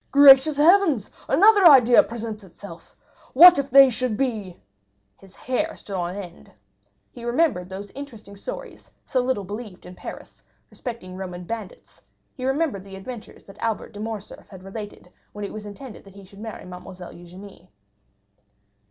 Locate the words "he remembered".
7.11-7.69, 12.33-12.83